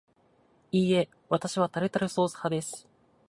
[0.71, 2.87] いいえ、わたしはタルタルソース派です